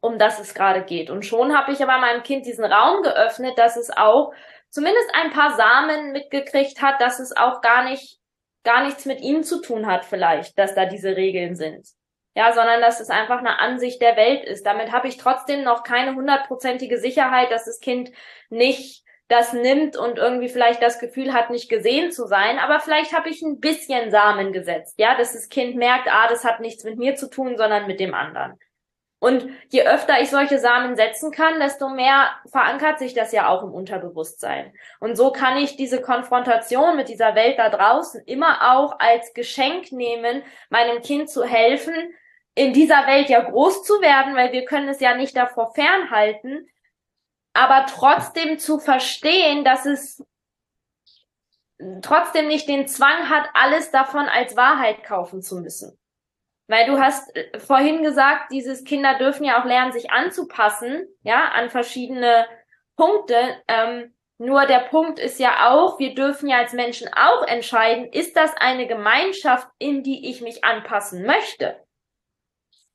[0.00, 1.10] um das es gerade geht.
[1.10, 4.32] Und schon habe ich aber meinem Kind diesen Raum geöffnet, dass es auch
[4.70, 8.18] zumindest ein paar Samen mitgekriegt hat, dass es auch gar nicht,
[8.64, 11.86] gar nichts mit ihm zu tun hat vielleicht, dass da diese Regeln sind.
[12.34, 14.64] Ja, sondern dass es einfach eine Ansicht der Welt ist.
[14.64, 18.10] Damit habe ich trotzdem noch keine hundertprozentige Sicherheit, dass das Kind
[18.48, 23.16] nicht das nimmt und irgendwie vielleicht das Gefühl hat, nicht gesehen zu sein, aber vielleicht
[23.16, 26.84] habe ich ein bisschen Samen gesetzt, ja, dass das Kind merkt, ah, das hat nichts
[26.84, 28.58] mit mir zu tun, sondern mit dem anderen.
[29.22, 33.62] Und je öfter ich solche Samen setzen kann, desto mehr verankert sich das ja auch
[33.62, 34.74] im Unterbewusstsein.
[34.98, 39.92] Und so kann ich diese Konfrontation mit dieser Welt da draußen immer auch als Geschenk
[39.92, 41.94] nehmen, meinem Kind zu helfen,
[42.56, 46.68] in dieser Welt ja groß zu werden, weil wir können es ja nicht davor fernhalten,
[47.52, 50.26] aber trotzdem zu verstehen, dass es
[52.02, 55.96] trotzdem nicht den Zwang hat, alles davon als Wahrheit kaufen zu müssen.
[56.72, 61.50] Weil du hast äh, vorhin gesagt, dieses Kinder dürfen ja auch lernen, sich anzupassen, ja,
[61.50, 62.46] an verschiedene
[62.96, 63.36] Punkte.
[63.68, 68.38] Ähm, nur der Punkt ist ja auch, wir dürfen ja als Menschen auch entscheiden, ist
[68.38, 71.76] das eine Gemeinschaft, in die ich mich anpassen möchte?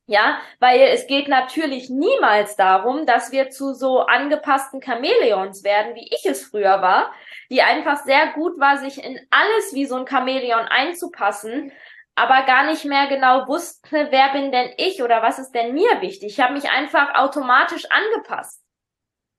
[0.08, 6.10] Ja, weil es geht natürlich niemals darum, dass wir zu so angepassten Chamäleons werden, wie
[6.12, 7.14] ich es früher war,
[7.52, 11.72] die einfach sehr gut war, sich in alles wie so ein Chamäleon einzupassen,
[12.18, 16.02] aber gar nicht mehr genau wusste, wer bin denn ich oder was ist denn mir
[16.02, 16.32] wichtig.
[16.32, 18.64] Ich habe mich einfach automatisch angepasst,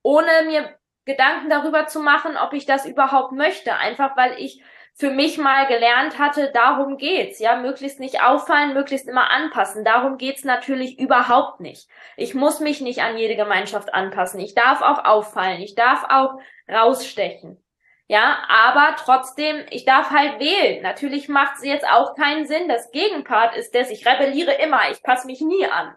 [0.02, 4.62] ohne mir Gedanken darüber zu machen, ob ich das überhaupt möchte, einfach weil ich
[4.94, 9.84] für mich mal gelernt hatte, darum geht's, ja, möglichst nicht auffallen, möglichst immer anpassen.
[9.84, 11.88] Darum geht's natürlich überhaupt nicht.
[12.16, 14.38] Ich muss mich nicht an jede Gemeinschaft anpassen.
[14.38, 15.60] Ich darf auch auffallen.
[15.62, 17.62] Ich darf auch rausstechen.
[18.10, 20.82] Ja, aber trotzdem, ich darf halt wählen.
[20.82, 22.66] Natürlich macht es jetzt auch keinen Sinn.
[22.66, 25.94] Das Gegenpart ist das, ich rebelliere immer, ich passe mich nie an.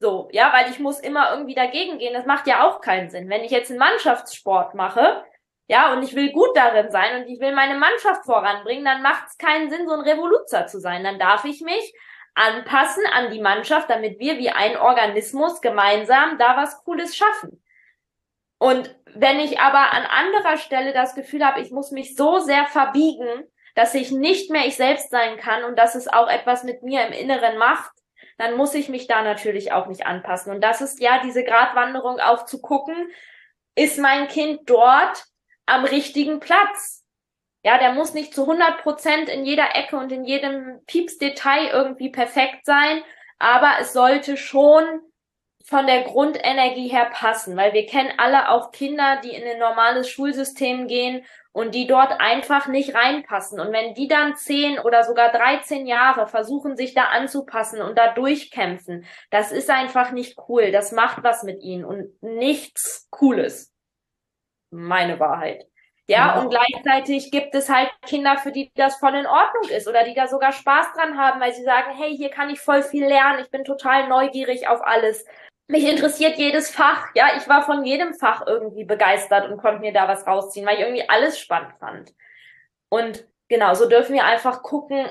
[0.00, 2.14] So, ja, weil ich muss immer irgendwie dagegen gehen.
[2.14, 3.30] Das macht ja auch keinen Sinn.
[3.30, 5.24] Wenn ich jetzt einen Mannschaftssport mache,
[5.68, 9.28] ja, und ich will gut darin sein und ich will meine Mannschaft voranbringen, dann macht
[9.28, 11.04] es keinen Sinn, so ein Revoluzer zu sein.
[11.04, 11.94] Dann darf ich mich
[12.34, 17.62] anpassen an die Mannschaft, damit wir wie ein Organismus gemeinsam da was Cooles schaffen.
[18.62, 22.64] Und wenn ich aber an anderer Stelle das Gefühl habe, ich muss mich so sehr
[22.66, 23.42] verbiegen,
[23.74, 27.04] dass ich nicht mehr ich selbst sein kann und dass es auch etwas mit mir
[27.04, 27.90] im Inneren macht,
[28.38, 30.52] dann muss ich mich da natürlich auch nicht anpassen.
[30.54, 32.94] Und das ist ja diese Gratwanderung auch zu gucken,
[33.74, 35.24] ist mein Kind dort
[35.66, 37.04] am richtigen Platz?
[37.64, 42.10] Ja, der muss nicht zu 100 Prozent in jeder Ecke und in jedem Piepsdetail irgendwie
[42.10, 43.02] perfekt sein,
[43.40, 44.84] aber es sollte schon
[45.64, 50.08] von der Grundenergie her passen, weil wir kennen alle auch Kinder, die in ein normales
[50.08, 53.60] Schulsystem gehen und die dort einfach nicht reinpassen.
[53.60, 58.12] Und wenn die dann zehn oder sogar 13 Jahre versuchen, sich da anzupassen und da
[58.12, 60.72] durchkämpfen, das ist einfach nicht cool.
[60.72, 63.72] Das macht was mit ihnen und nichts Cooles.
[64.70, 65.66] Meine Wahrheit.
[66.08, 70.04] Ja, und gleichzeitig gibt es halt Kinder, für die das voll in Ordnung ist oder
[70.04, 73.06] die da sogar Spaß dran haben, weil sie sagen, hey, hier kann ich voll viel
[73.06, 75.24] lernen, ich bin total neugierig auf alles.
[75.72, 77.06] Mich interessiert jedes Fach.
[77.14, 80.74] Ja, ich war von jedem Fach irgendwie begeistert und konnte mir da was rausziehen, weil
[80.74, 82.12] ich irgendwie alles spannend fand.
[82.90, 85.06] Und genau, so dürfen wir einfach gucken,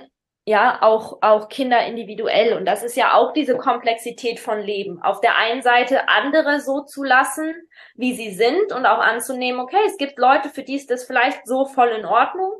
[0.45, 2.55] ja, auch, auch Kinder individuell.
[2.55, 5.01] Und das ist ja auch diese Komplexität von Leben.
[5.01, 7.55] Auf der einen Seite andere so zu lassen,
[7.95, 11.47] wie sie sind und auch anzunehmen, okay, es gibt Leute, für die ist das vielleicht
[11.47, 12.51] so voll in Ordnung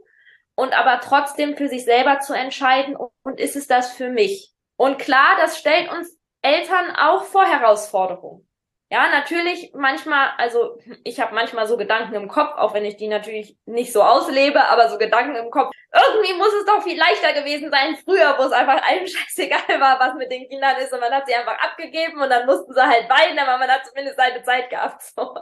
[0.56, 4.52] und aber trotzdem für sich selber zu entscheiden, und ist es das für mich?
[4.76, 8.48] Und klar, das stellt uns Eltern auch vor Herausforderungen.
[8.92, 13.08] Ja, natürlich manchmal, also ich habe manchmal so Gedanken im Kopf, auch wenn ich die
[13.08, 15.72] natürlich nicht so auslebe, aber so Gedanken im Kopf.
[15.94, 19.98] Irgendwie muss es doch viel leichter gewesen sein früher, wo es einfach allen scheißegal war,
[19.98, 22.82] was mit den Kindern ist und man hat sie einfach abgegeben und dann mussten sie
[22.82, 25.02] halt weinen, aber man hat zumindest seine Zeit gehabt.
[25.16, 25.36] So.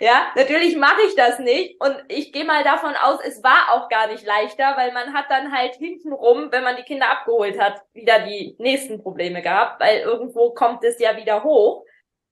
[0.00, 3.88] Ja, natürlich mache ich das nicht und ich gehe mal davon aus, es war auch
[3.88, 7.82] gar nicht leichter, weil man hat dann halt hintenrum, wenn man die Kinder abgeholt hat,
[7.92, 11.84] wieder die nächsten Probleme gehabt, weil irgendwo kommt es ja wieder hoch.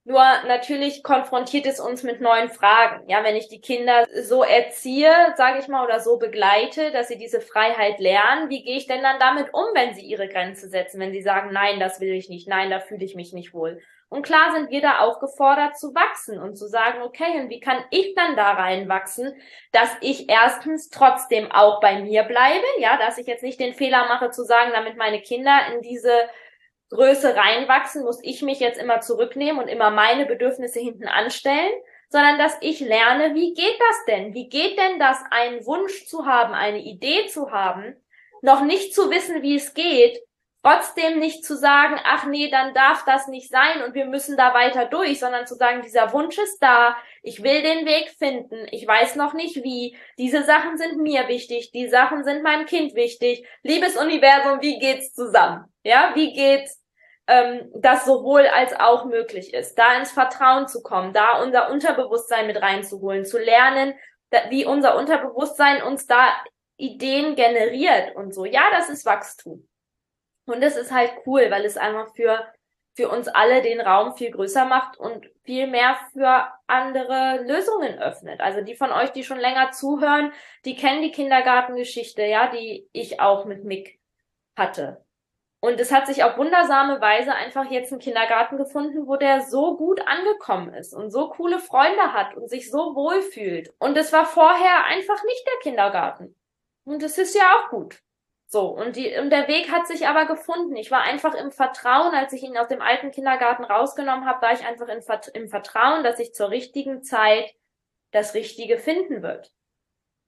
[0.09, 3.07] Nur natürlich konfrontiert es uns mit neuen Fragen.
[3.11, 7.19] Ja, wenn ich die Kinder so erziehe, sage ich mal, oder so begleite, dass sie
[7.19, 10.99] diese Freiheit lernen, wie gehe ich denn dann damit um, wenn sie ihre Grenze setzen,
[10.99, 13.83] wenn sie sagen, nein, das will ich nicht, nein, da fühle ich mich nicht wohl.
[14.09, 17.61] Und klar sind wir da auch gefordert zu wachsen und zu sagen, okay, und wie
[17.61, 19.35] kann ich dann da reinwachsen,
[19.73, 24.09] dass ich erstens trotzdem auch bei mir bleibe, ja, dass ich jetzt nicht den Fehler
[24.09, 26.31] mache zu sagen, damit meine Kinder in diese
[26.91, 31.73] Größe reinwachsen, muss ich mich jetzt immer zurücknehmen und immer meine Bedürfnisse hinten anstellen,
[32.09, 34.35] sondern dass ich lerne, wie geht das denn?
[34.35, 37.97] Wie geht denn das, einen Wunsch zu haben, eine Idee zu haben,
[38.41, 40.19] noch nicht zu wissen, wie es geht,
[40.63, 44.55] trotzdem nicht zu sagen, ach nee, dann darf das nicht sein und wir müssen da
[44.55, 48.87] weiter durch, sondern zu sagen, dieser Wunsch ist da, ich will den Weg finden, ich
[48.87, 53.47] weiß noch nicht wie, diese Sachen sind mir wichtig, die Sachen sind meinem Kind wichtig.
[53.63, 55.65] Liebes Universum, wie geht's zusammen?
[55.85, 56.83] Ja, wie geht's
[57.29, 62.47] ähm, das sowohl als auch möglich ist, da ins Vertrauen zu kommen, da unser Unterbewusstsein
[62.47, 63.95] mit reinzuholen, zu lernen,
[64.51, 66.29] wie unser Unterbewusstsein uns da
[66.77, 68.45] Ideen generiert und so.
[68.45, 69.69] Ja, das ist Wachstum.
[70.49, 72.47] Und das ist halt cool, weil es einfach für,
[72.97, 78.41] für uns alle den Raum viel größer macht und viel mehr für andere Lösungen öffnet.
[78.41, 80.33] Also die von euch, die schon länger zuhören,
[80.65, 84.01] die kennen die Kindergartengeschichte, ja, die ich auch mit Mick
[84.57, 85.05] hatte.
[85.61, 89.77] Und es hat sich auf wundersame Weise einfach jetzt einen Kindergarten gefunden, wo der so
[89.77, 93.75] gut angekommen ist und so coole Freunde hat und sich so wohl fühlt.
[93.79, 96.37] Und es war vorher einfach nicht der Kindergarten.
[96.85, 98.01] Und es ist ja auch gut.
[98.51, 100.75] So, und, die, und der Weg hat sich aber gefunden.
[100.75, 104.55] Ich war einfach im Vertrauen, als ich ihn aus dem alten Kindergarten rausgenommen habe, war
[104.55, 105.03] ich einfach in,
[105.35, 107.55] im Vertrauen, dass ich zur richtigen Zeit
[108.11, 109.53] das Richtige finden wird.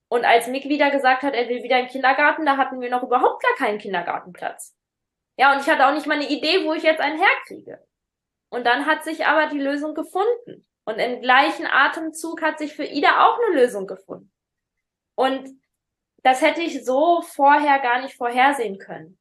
[0.09, 2.91] Und als Mick wieder gesagt hat, er will wieder in den Kindergarten, da hatten wir
[2.91, 4.77] noch überhaupt gar keinen Kindergartenplatz.
[5.39, 7.83] Ja, und ich hatte auch nicht mal eine Idee, wo ich jetzt einen herkriege.
[8.51, 10.67] Und dann hat sich aber die Lösung gefunden.
[10.85, 14.31] Und im gleichen Atemzug hat sich für Ida auch eine Lösung gefunden.
[15.15, 15.49] Und
[16.23, 19.17] das hätte ich so vorher gar nicht vorhersehen können.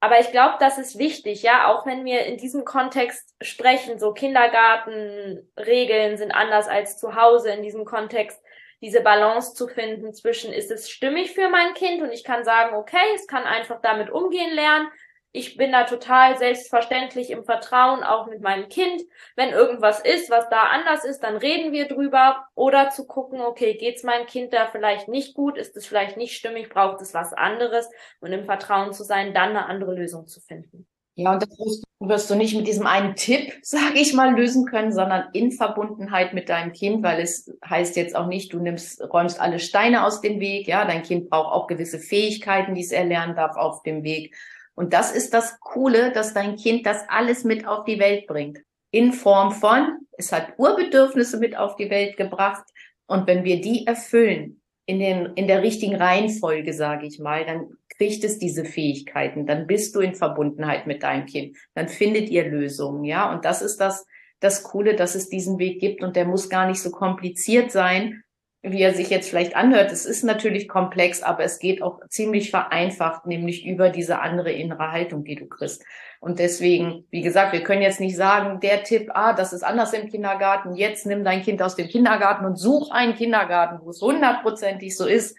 [0.00, 4.12] Aber ich glaube, das ist wichtig, ja, auch wenn wir in diesem Kontext sprechen, so
[4.12, 8.40] Kindergartenregeln sind anders als zu Hause in diesem Kontext
[8.80, 12.76] diese Balance zu finden zwischen, ist es stimmig für mein Kind und ich kann sagen,
[12.76, 14.86] okay, es kann einfach damit umgehen lernen.
[15.32, 19.02] Ich bin da total selbstverständlich im Vertrauen auch mit meinem Kind.
[19.36, 22.46] Wenn irgendwas ist, was da anders ist, dann reden wir drüber.
[22.54, 25.58] Oder zu gucken, okay, geht's meinem Kind da vielleicht nicht gut?
[25.58, 26.70] Ist es vielleicht nicht stimmig?
[26.70, 27.88] Braucht es was anderes?
[28.20, 30.86] Und im Vertrauen zu sein, dann eine andere Lösung zu finden.
[31.18, 34.92] Ja, und das wirst du nicht mit diesem einen Tipp, sage ich mal, lösen können,
[34.92, 39.40] sondern in Verbundenheit mit deinem Kind, weil es heißt jetzt auch nicht, du nimmst, räumst
[39.40, 40.68] alle Steine aus dem Weg.
[40.68, 44.36] Ja, dein Kind braucht auch gewisse Fähigkeiten, die es erlernen darf auf dem Weg.
[44.78, 48.60] Und das ist das Coole, dass dein Kind das alles mit auf die Welt bringt.
[48.92, 52.62] in Form von, es hat Urbedürfnisse mit auf die Welt gebracht.
[53.06, 57.70] Und wenn wir die erfüllen, in, den, in der richtigen Reihenfolge, sage ich mal, dann
[57.96, 62.46] kriegt es diese Fähigkeiten, dann bist du in Verbundenheit mit deinem Kind, dann findet ihr
[62.46, 63.32] Lösungen, ja.
[63.32, 64.06] Und das ist das,
[64.38, 68.22] das Coole, dass es diesen Weg gibt und der muss gar nicht so kompliziert sein,
[68.62, 69.92] wie er sich jetzt vielleicht anhört.
[69.92, 74.90] Es ist natürlich komplex, aber es geht auch ziemlich vereinfacht, nämlich über diese andere innere
[74.90, 75.84] Haltung, die du kriegst.
[76.20, 79.92] Und deswegen, wie gesagt, wir können jetzt nicht sagen, der Tipp, ah, das ist anders
[79.92, 84.02] im Kindergarten, jetzt nimm dein Kind aus dem Kindergarten und such einen Kindergarten, wo es
[84.02, 85.36] hundertprozentig so ist.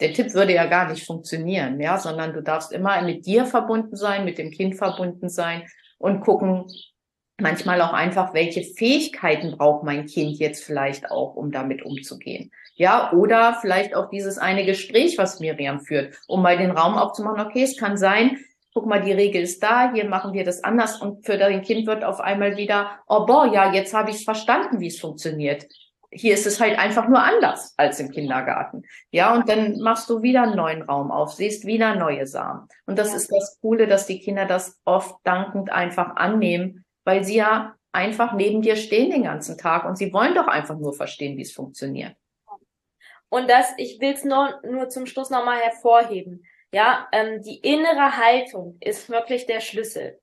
[0.00, 3.94] Der Tipp würde ja gar nicht funktionieren, ja, sondern du darfst immer mit dir verbunden
[3.94, 5.62] sein, mit dem Kind verbunden sein
[5.98, 6.66] und gucken,
[7.38, 12.50] manchmal auch einfach, welche Fähigkeiten braucht mein Kind jetzt vielleicht auch, um damit umzugehen.
[12.76, 17.40] Ja, oder vielleicht auch dieses eine Gespräch, was Miriam führt, um mal den Raum aufzumachen,
[17.40, 18.38] okay, es kann sein,
[18.74, 21.86] guck mal, die Regel ist da, hier machen wir das anders und für dein Kind
[21.86, 25.66] wird auf einmal wieder, oh boah, ja, jetzt habe ich verstanden, wie es funktioniert.
[26.10, 28.82] Hier ist es halt einfach nur anders als im Kindergarten.
[29.10, 32.68] Ja, und dann machst du wieder einen neuen Raum auf, siehst wieder neue Samen.
[32.86, 33.16] Und das ja.
[33.16, 38.34] ist das Coole, dass die Kinder das oft dankend einfach annehmen, weil sie ja einfach
[38.34, 41.52] neben dir stehen den ganzen Tag und sie wollen doch einfach nur verstehen, wie es
[41.52, 42.14] funktioniert.
[43.28, 46.44] Und das, ich will es nur, nur zum Schluss nochmal hervorheben.
[46.72, 50.20] Ja, ähm, die innere Haltung ist wirklich der Schlüssel.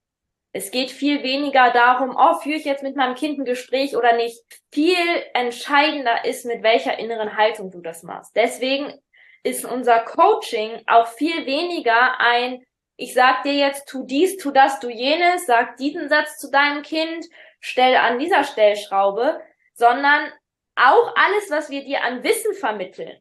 [0.51, 4.15] Es geht viel weniger darum, oh, führe ich jetzt mit meinem Kind ein Gespräch oder
[4.15, 4.39] nicht.
[4.71, 4.95] Viel
[5.33, 8.35] entscheidender ist, mit welcher inneren Haltung du das machst.
[8.35, 8.93] Deswegen
[9.41, 12.63] ist unser Coaching auch viel weniger ein,
[13.03, 16.83] ich sag dir jetzt, tu dies, tu das, tu jenes, sag diesen Satz zu deinem
[16.83, 17.25] Kind,
[17.59, 19.41] stell an dieser Stellschraube,
[19.73, 20.31] sondern
[20.75, 23.19] auch alles, was wir dir an Wissen vermitteln.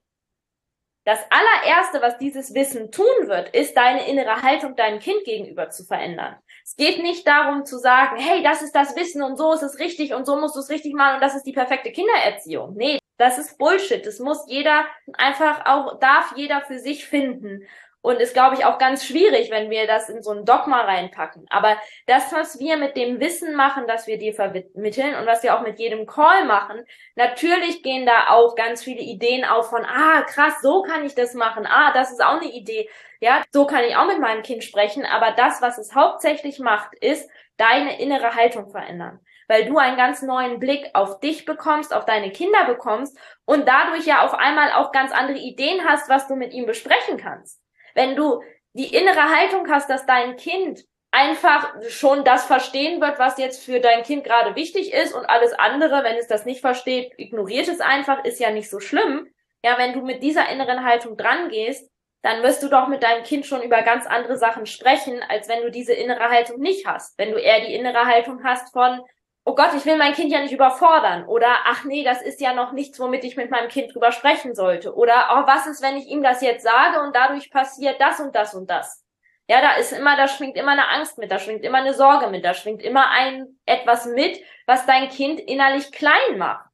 [1.05, 5.85] Das allererste, was dieses Wissen tun wird, ist deine innere Haltung deinem Kind gegenüber zu
[5.85, 6.37] verändern.
[6.65, 9.81] Es geht nicht darum zu sagen, hey, das ist das Wissen und so ist es
[9.81, 12.75] richtig und so musst du es richtig machen und das ist die perfekte Kindererziehung.
[12.77, 14.05] Nee, das ist Bullshit.
[14.07, 17.67] Das muss jeder einfach auch, darf jeder für sich finden.
[18.03, 21.47] Und ist, glaube ich, auch ganz schwierig, wenn wir das in so ein Dogma reinpacken.
[21.51, 25.57] Aber das, was wir mit dem Wissen machen, das wir dir vermitteln und was wir
[25.57, 26.85] auch mit jedem Call machen,
[27.15, 31.35] natürlich gehen da auch ganz viele Ideen auf von, ah, krass, so kann ich das
[31.35, 31.65] machen.
[31.65, 32.89] Ah, das ist auch eine Idee.
[33.21, 35.07] Ja, so kann ich auch mit meinem Kind sprechen.
[35.07, 39.21] Aber das, was es hauptsächlich macht, ist deine innere Haltung verändern
[39.53, 44.07] weil du einen ganz neuen Blick auf dich bekommst, auf deine Kinder bekommst und dadurch
[44.07, 47.62] ja auf einmal auch ganz andere Ideen hast, was du mit ihm besprechen kannst.
[47.95, 53.37] Wenn du die innere Haltung hast, dass dein Kind einfach schon das verstehen wird, was
[53.39, 57.13] jetzt für dein Kind gerade wichtig ist und alles andere, wenn es das nicht versteht,
[57.19, 59.29] ignoriert es einfach, ist ja nicht so schlimm.
[59.63, 61.91] Ja, wenn du mit dieser inneren Haltung dran gehst,
[62.23, 65.63] dann wirst du doch mit deinem Kind schon über ganz andere Sachen sprechen, als wenn
[65.63, 67.19] du diese innere Haltung nicht hast.
[67.19, 69.03] Wenn du eher die innere Haltung hast von,
[69.45, 72.53] oh Gott, ich will mein Kind ja nicht überfordern oder ach nee, das ist ja
[72.53, 75.97] noch nichts, womit ich mit meinem Kind drüber sprechen sollte oder oh, was ist, wenn
[75.97, 79.05] ich ihm das jetzt sage und dadurch passiert das und das und das.
[79.49, 82.29] Ja, da ist immer, da schwingt immer eine Angst mit, da schwingt immer eine Sorge
[82.29, 86.71] mit, da schwingt immer ein etwas mit, was dein Kind innerlich klein macht.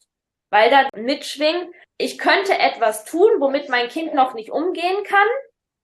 [0.51, 5.27] Weil da mitschwingt, ich könnte etwas tun, womit mein Kind noch nicht umgehen kann,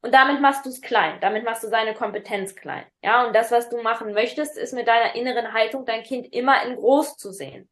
[0.05, 1.19] und damit machst du es klein.
[1.23, 2.85] Damit machst du seine Kompetenz klein.
[3.03, 6.63] Ja, und das, was du machen möchtest, ist mit deiner inneren Haltung dein Kind immer
[6.63, 7.71] in groß zu sehen.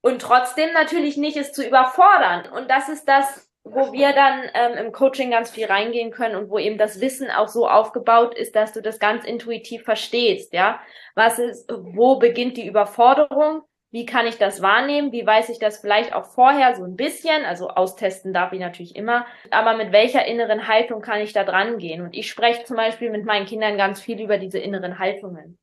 [0.00, 2.50] Und trotzdem natürlich nicht es zu überfordern.
[2.50, 6.50] Und das ist das, wo wir dann ähm, im Coaching ganz viel reingehen können und
[6.50, 10.80] wo eben das Wissen auch so aufgebaut ist, dass du das ganz intuitiv verstehst, ja.
[11.14, 13.62] Was ist, wo beginnt die Überforderung?
[13.90, 15.12] Wie kann ich das wahrnehmen?
[15.12, 17.44] Wie weiß ich das vielleicht auch vorher so ein bisschen?
[17.44, 19.26] Also austesten darf ich natürlich immer.
[19.50, 22.02] Aber mit welcher inneren Haltung kann ich da dran gehen?
[22.02, 25.58] Und ich spreche zum Beispiel mit meinen Kindern ganz viel über diese inneren Haltungen.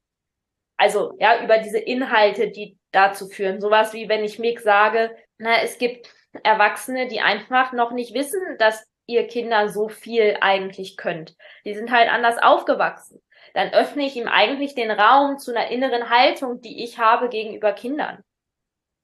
[0.78, 3.62] Also, ja, über diese Inhalte, die dazu führen.
[3.62, 6.10] Sowas wie, wenn ich Mick sage, na, es gibt
[6.44, 11.36] Erwachsene, die einfach noch nicht wissen, dass ihr Kinder so viel eigentlich könnt.
[11.64, 13.22] Die sind halt anders aufgewachsen
[13.56, 17.72] dann öffne ich ihm eigentlich den Raum zu einer inneren Haltung, die ich habe gegenüber
[17.72, 18.22] Kindern.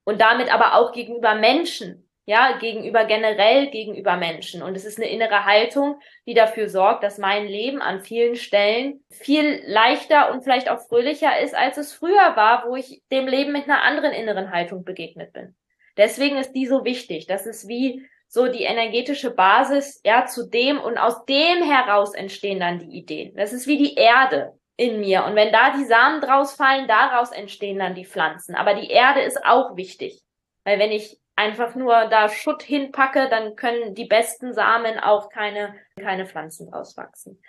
[0.03, 4.61] Und damit aber auch gegenüber Menschen, ja, gegenüber generell gegenüber Menschen.
[4.61, 9.05] Und es ist eine innere Haltung, die dafür sorgt, dass mein Leben an vielen Stellen
[9.09, 13.53] viel leichter und vielleicht auch fröhlicher ist, als es früher war, wo ich dem Leben
[13.53, 15.55] mit einer anderen inneren Haltung begegnet bin.
[15.95, 17.25] Deswegen ist die so wichtig.
[17.25, 22.61] Das ist wie so die energetische Basis, ja, zu dem und aus dem heraus entstehen
[22.61, 23.35] dann die Ideen.
[23.35, 25.25] Das ist wie die Erde in mir.
[25.25, 28.55] Und wenn da die Samen draus fallen, daraus entstehen dann die Pflanzen.
[28.55, 30.23] Aber die Erde ist auch wichtig.
[30.63, 35.75] Weil wenn ich einfach nur da Schutt hinpacke, dann können die besten Samen auch keine,
[35.99, 37.41] keine Pflanzen draus wachsen.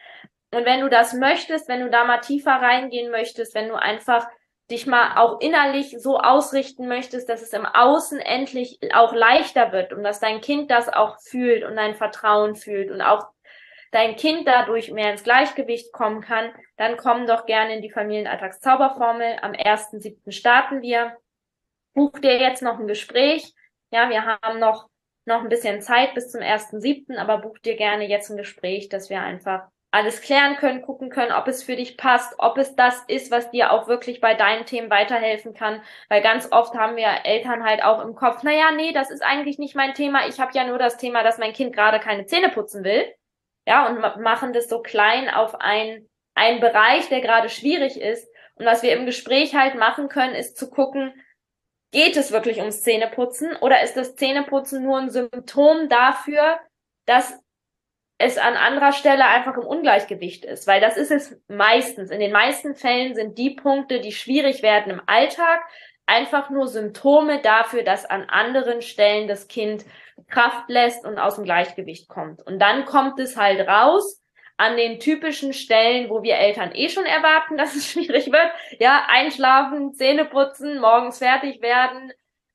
[0.53, 4.27] Und wenn du das möchtest, wenn du da mal tiefer reingehen möchtest, wenn du einfach
[4.73, 9.93] dich mal auch innerlich so ausrichten möchtest, dass es im Außen endlich auch leichter wird
[9.93, 13.29] und dass dein Kind das auch fühlt und dein Vertrauen fühlt und auch
[13.93, 19.39] dein Kind dadurch mehr ins Gleichgewicht kommen kann, dann komm doch gerne in die Familienalltagszauberformel.
[19.43, 20.33] Am 1.7.
[20.33, 21.17] starten wir.
[21.95, 23.55] Buch dir jetzt noch ein Gespräch.
[23.91, 24.89] Ja, wir haben noch,
[25.27, 29.11] noch ein bisschen Zeit bis zum 1.7., aber buch dir gerne jetzt ein Gespräch, dass
[29.11, 33.05] wir einfach alles klären können, gucken können, ob es für dich passt, ob es das
[33.09, 35.83] ist, was dir auch wirklich bei deinen Themen weiterhelfen kann.
[36.09, 39.59] Weil ganz oft haben wir Eltern halt auch im Kopf, naja, nee, das ist eigentlich
[39.59, 40.27] nicht mein Thema.
[40.27, 43.05] Ich habe ja nur das Thema, dass mein Kind gerade keine Zähne putzen will.
[43.67, 48.27] Ja, und machen das so klein auf ein, einen Bereich, der gerade schwierig ist.
[48.55, 51.13] Und was wir im Gespräch halt machen können, ist zu gucken,
[51.93, 56.59] geht es wirklich ums Zähneputzen oder ist das Zähneputzen nur ein Symptom dafür,
[57.05, 57.39] dass
[58.23, 62.11] es an anderer Stelle einfach im Ungleichgewicht ist, weil das ist es meistens.
[62.11, 65.61] In den meisten Fällen sind die Punkte, die schwierig werden im Alltag,
[66.07, 69.85] einfach nur Symptome dafür, dass an anderen Stellen das Kind
[70.29, 72.41] Kraft lässt und aus dem Gleichgewicht kommt.
[72.47, 74.23] Und dann kommt es halt raus
[74.57, 78.53] an den typischen Stellen, wo wir Eltern eh schon erwarten, dass es schwierig wird.
[78.79, 82.13] Ja, einschlafen, Zähne putzen, morgens fertig werden,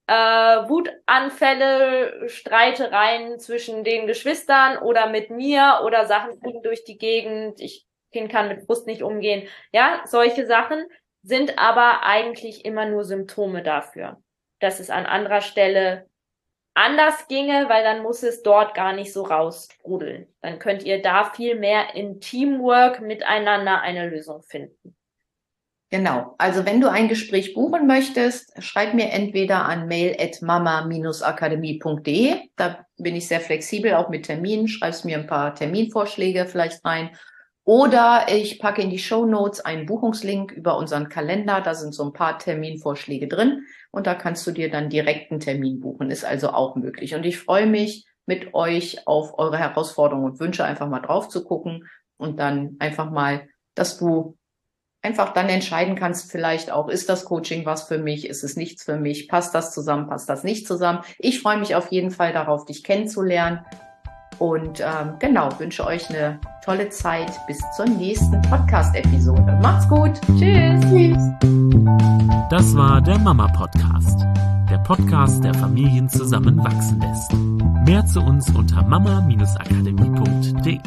[0.08, 7.62] äh, Wutanfälle, Streitereien zwischen den Geschwistern oder mit mir oder Sachen fliegen durch die Gegend.
[7.62, 9.48] Ich Kind kann mit Frust nicht umgehen.
[9.72, 10.86] Ja, solche Sachen
[11.24, 14.22] sind aber eigentlich immer nur Symptome dafür,
[14.60, 16.10] dass es an anderer Stelle
[16.74, 20.34] anders ginge, weil dann muss es dort gar nicht so rausrudeln.
[20.42, 24.97] Dann könnt ihr da viel mehr in Teamwork miteinander eine Lösung finden.
[25.90, 26.36] Genau.
[26.38, 32.36] Also wenn du ein Gespräch buchen möchtest, schreib mir entweder an mail at mama-akademie.de.
[32.58, 34.68] Da bin ich sehr flexibel, auch mit Terminen.
[34.68, 37.12] Schreibst mir ein paar Terminvorschläge vielleicht rein.
[37.64, 41.62] Oder ich packe in die Show Notes einen Buchungslink über unseren Kalender.
[41.62, 43.64] Da sind so ein paar Terminvorschläge drin.
[43.92, 46.12] Und da kannst du dir dann direkt einen Termin buchen.
[46.12, 47.16] Ist also auch möglich.
[47.16, 51.46] Und ich freue mich mit euch auf eure Herausforderungen und Wünsche einfach mal drauf zu
[51.46, 54.37] gucken und dann einfach mal, dass du
[55.02, 58.84] einfach dann entscheiden kannst, vielleicht auch, ist das Coaching was für mich, ist es nichts
[58.84, 61.00] für mich, passt das zusammen, passt das nicht zusammen.
[61.20, 63.66] Ich freue mich auf jeden Fall darauf, dich kennenzulernen.
[64.40, 69.58] Und ähm, genau, wünsche euch eine tolle Zeit bis zur nächsten Podcast-Episode.
[69.64, 70.12] Macht's gut.
[70.38, 70.80] Tschüss.
[70.92, 71.18] Tschüss.
[72.52, 74.20] Das war der Mama Podcast.
[74.70, 77.34] Der Podcast, der Familien zusammenwachsen lässt.
[77.86, 80.78] Mehr zu uns unter mama-akademie.de.